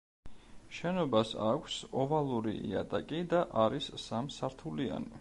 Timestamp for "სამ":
4.09-4.37